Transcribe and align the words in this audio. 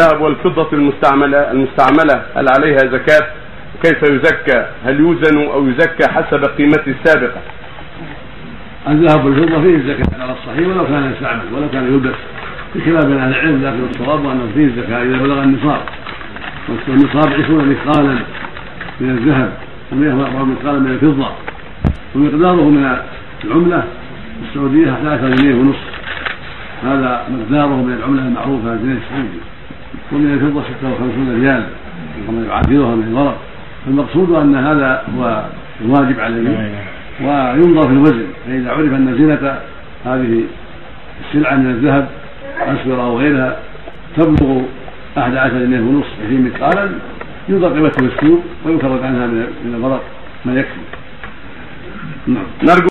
الذهب 0.00 0.20
والفضة 0.20 0.68
المستعملة 0.72 1.50
المستعملة 1.50 2.22
هل 2.36 2.48
عليها 2.48 2.78
زكاة؟ 2.78 3.26
كيف 3.82 4.02
يزكى؟ 4.02 4.66
هل 4.84 5.00
يوزن 5.00 5.38
أو 5.38 5.68
يزكى 5.68 6.08
حسب 6.08 6.44
قيمته 6.44 6.94
السابقة؟ 7.00 7.40
الذهب 8.88 9.24
والفضة 9.24 9.62
فيه 9.62 9.76
الزكاة 9.76 10.22
على 10.22 10.32
الصحيح 10.32 10.68
ولو 10.68 10.86
كان 10.86 11.12
يستعمل 11.12 11.42
ولو 11.54 11.68
كان 11.70 11.84
يلبس 11.84 12.14
بخلاف 12.74 13.04
أهل 13.04 13.28
العلم 13.28 13.64
لكن 13.64 13.84
الصواب 13.90 14.26
أنه 14.26 14.48
فيه 14.54 14.64
الزكاة 14.64 15.02
إذا 15.02 15.18
بلغ 15.18 15.42
النصاب 15.42 15.80
والنصاب 16.88 17.32
عشرون 17.32 17.68
مثقالا 17.68 18.18
من 19.00 19.10
الذهب 19.10 19.52
و140 19.92 20.44
مثقالا 20.44 20.78
من 20.78 20.90
الفضة 20.90 21.30
ومقداره 22.14 22.68
من 22.68 22.96
العملة 23.44 23.84
السعودية 24.48 24.92
11 24.92 25.34
جنيه 25.34 25.54
ونصف 25.54 25.92
هذا 26.82 27.26
مقداره 27.30 27.82
من 27.82 27.92
العملة 27.92 28.22
المعروفة 28.22 28.72
الجنيه 28.72 28.98
السعودي 29.06 29.52
ومن 30.12 30.32
الفضة 30.32 30.62
56 30.80 31.40
ريال 31.42 31.66
وما 32.28 32.46
يعادلها 32.46 32.94
من 32.94 33.08
الورق. 33.08 33.36
المقصود 33.86 34.32
أن 34.32 34.54
هذا 34.54 35.02
هو 35.16 35.44
الواجب 35.84 36.20
عليه 36.20 36.70
وينظر 37.20 37.82
في 37.82 37.92
الوزن 37.92 38.26
فإذا 38.46 38.70
عرف 38.70 38.92
أن 38.92 39.14
زينة 39.18 39.58
هذه 40.04 40.44
السلعة 41.24 41.56
من 41.56 41.70
الذهب 41.70 42.08
أسفر 42.60 43.02
أو 43.02 43.18
غيرها 43.18 43.56
تبلغ 44.16 44.62
أحد 45.18 45.36
عشر 45.36 45.58
جنيه 45.58 45.80
ونصف 45.80 46.08
عشرين 46.24 46.44
مثقالا 46.44 46.88
ينظر 47.48 47.72
قيمته 47.72 48.08
في 48.08 48.14
السوق 48.14 48.40
ويفرد 48.64 49.02
عنها 49.04 49.26
من 49.26 49.74
الورق 49.74 50.02
ما 50.44 50.54
يكفي. 50.54 50.80
نرجو 52.62 52.88